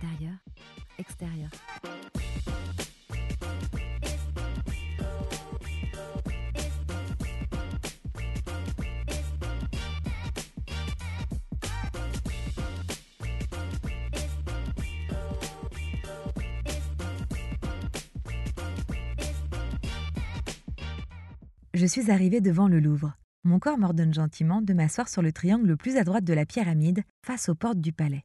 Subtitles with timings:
[0.00, 0.34] Intérieur,
[0.96, 1.50] extérieur.
[21.74, 23.14] Je suis arrivée devant le Louvre.
[23.42, 26.46] Mon corps m'ordonne gentiment de m'asseoir sur le triangle le plus à droite de la
[26.46, 28.22] pyramide, face aux portes du palais.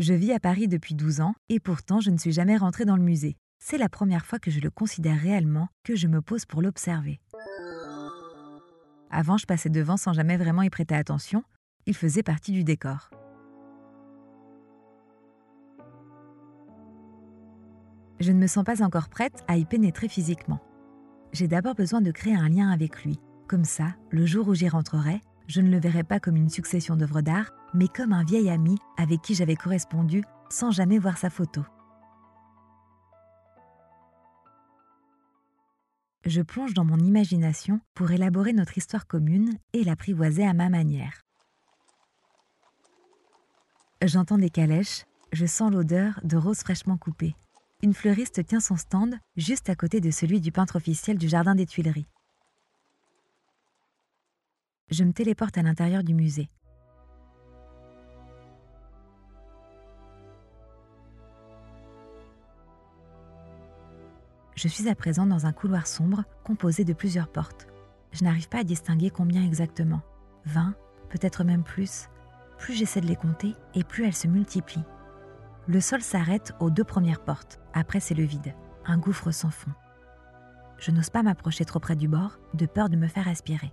[0.00, 2.96] Je vis à Paris depuis 12 ans et pourtant je ne suis jamais rentrée dans
[2.96, 3.36] le musée.
[3.58, 7.20] C'est la première fois que je le considère réellement, que je me pose pour l'observer.
[9.10, 11.44] Avant, je passais devant sans jamais vraiment y prêter attention.
[11.84, 13.10] Il faisait partie du décor.
[18.20, 20.60] Je ne me sens pas encore prête à y pénétrer physiquement.
[21.34, 23.20] J'ai d'abord besoin de créer un lien avec lui.
[23.48, 26.96] Comme ça, le jour où j'y rentrerai, je ne le verrai pas comme une succession
[26.96, 31.30] d'œuvres d'art, mais comme un vieil ami avec qui j'avais correspondu sans jamais voir sa
[31.30, 31.62] photo.
[36.26, 41.22] Je plonge dans mon imagination pour élaborer notre histoire commune et l'apprivoiser à ma manière.
[44.02, 47.34] J'entends des calèches, je sens l'odeur de roses fraîchement coupées.
[47.82, 51.54] Une fleuriste tient son stand juste à côté de celui du peintre officiel du Jardin
[51.54, 52.06] des Tuileries.
[54.90, 56.50] Je me téléporte à l'intérieur du musée.
[64.60, 67.66] Je suis à présent dans un couloir sombre composé de plusieurs portes.
[68.12, 70.02] Je n'arrive pas à distinguer combien exactement.
[70.44, 70.74] 20,
[71.08, 72.10] peut-être même plus.
[72.58, 74.84] Plus j'essaie de les compter et plus elles se multiplient.
[75.66, 77.58] Le sol s'arrête aux deux premières portes.
[77.72, 78.54] Après, c'est le vide.
[78.84, 79.70] Un gouffre sans fond.
[80.76, 83.72] Je n'ose pas m'approcher trop près du bord, de peur de me faire aspirer.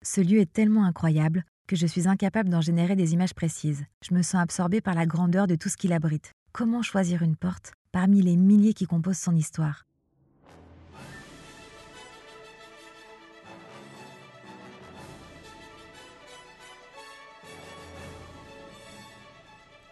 [0.00, 3.84] Ce lieu est tellement incroyable que je suis incapable d'en générer des images précises.
[4.02, 6.32] Je me sens absorbée par la grandeur de tout ce qu'il abrite.
[6.52, 9.86] Comment choisir une porte parmi les milliers qui composent son histoire?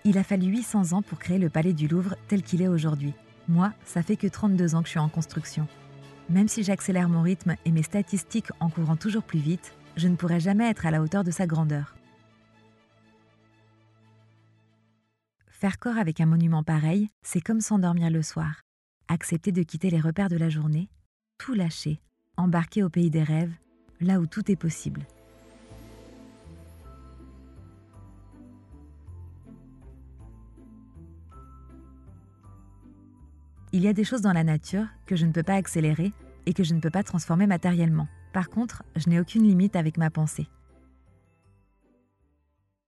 [0.04, 3.12] Il a fallu 800 ans pour créer le palais du Louvre tel qu'il est aujourd'hui.
[3.46, 5.68] Moi, ça fait que 32 ans que je suis en construction.
[6.28, 10.16] Même si j'accélère mon rythme et mes statistiques en courant toujours plus vite, je ne
[10.16, 11.97] pourrai jamais être à la hauteur de sa grandeur.
[15.58, 18.62] Faire corps avec un monument pareil, c'est comme s'endormir le soir.
[19.08, 20.88] Accepter de quitter les repères de la journée,
[21.36, 22.00] tout lâcher,
[22.36, 23.52] embarquer au pays des rêves,
[24.00, 25.04] là où tout est possible.
[33.72, 36.12] Il y a des choses dans la nature que je ne peux pas accélérer
[36.46, 38.06] et que je ne peux pas transformer matériellement.
[38.32, 40.46] Par contre, je n'ai aucune limite avec ma pensée.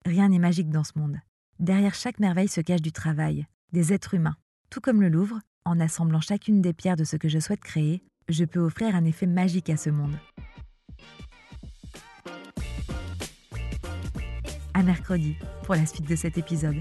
[0.06, 1.19] Rien n'est magique dans ce monde.
[1.60, 4.37] Derrière chaque merveille se cache du travail, des êtres humains.
[4.71, 8.03] Tout comme le Louvre, en assemblant chacune des pierres de ce que je souhaite créer,
[8.31, 10.16] je peux offrir un effet magique à ce monde.
[14.72, 16.81] À mercredi pour la suite de cet épisode.